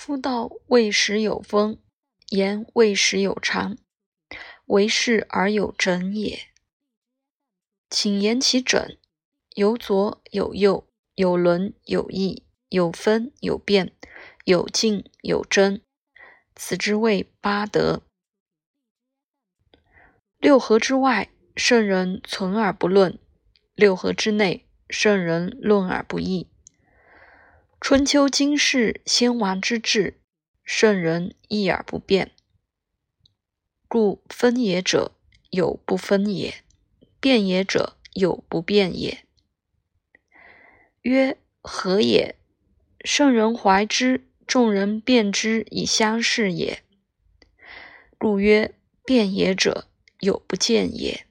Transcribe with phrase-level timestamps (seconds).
[0.00, 1.76] 夫道未时有风，
[2.28, 3.76] 言未时有常，
[4.66, 6.38] 为事而有整也。
[7.90, 8.96] 请言其整，
[9.56, 10.86] 有左有右，
[11.16, 13.92] 有伦有义，有分有变，
[14.44, 15.82] 有静有真，
[16.54, 18.02] 此之谓八德。
[20.38, 23.18] 六合之外，圣人存而不论；
[23.74, 26.46] 六合之内，圣人论而不议。
[27.88, 30.20] 春秋今世先王之治，
[30.62, 32.32] 圣人议而不变。
[33.88, 35.12] 故分也者
[35.48, 36.62] 有不分也，
[37.18, 39.24] 变也者有不变也。
[41.00, 42.36] 曰何也？
[43.06, 46.82] 圣人怀之，众人辩之以相视也。
[48.18, 49.88] 故曰变也者
[50.20, 51.24] 有不见也。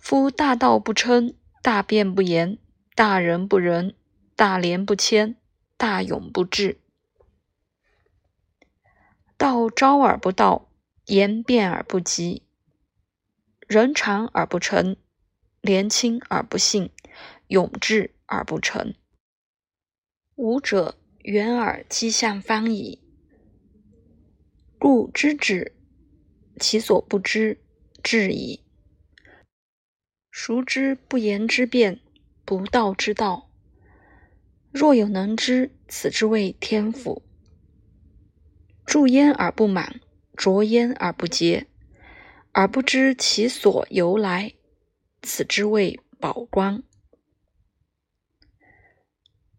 [0.00, 2.58] 夫大道不称，大辩不言，
[2.96, 3.94] 大仁不仁。
[4.36, 5.36] 大廉不谦，
[5.76, 6.80] 大勇不智。
[9.36, 10.68] 道招而不到，
[11.06, 12.42] 言辩而不及，
[13.68, 14.96] 人长而不成，
[15.60, 16.90] 廉轻而不信，
[17.46, 18.94] 勇智而不成。
[20.34, 23.00] 吾者远而迹象方矣。
[24.80, 25.76] 故知止，
[26.58, 27.62] 其所不知，
[28.02, 28.64] 至矣。
[30.32, 32.00] 孰知不言之辩，
[32.44, 33.48] 不道之道？
[34.74, 37.22] 若有能知，此之谓天府。
[38.84, 40.00] 注焉而不满，
[40.36, 41.68] 浊焉而不竭，
[42.50, 44.54] 而不知其所由来，
[45.22, 46.82] 此之谓宝光。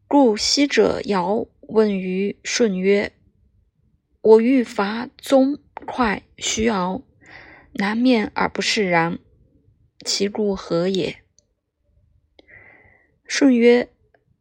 [0.05, 3.13] 故昔者尧问于舜曰
[4.19, 7.03] ：“我欲伐宗快须敖，
[7.75, 9.17] 南面而不释然，
[10.05, 11.23] 其故何也？”
[13.25, 13.89] 舜曰。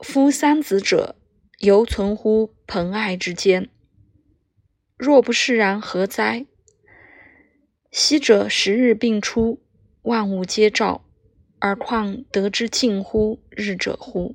[0.00, 1.16] 夫三子者，
[1.60, 3.70] 犹存乎朋爱之间。
[4.96, 6.46] 若不释然，何哉？
[7.90, 9.62] 昔者十日并出，
[10.02, 11.04] 万物皆照，
[11.60, 14.34] 而况得之近乎日者乎？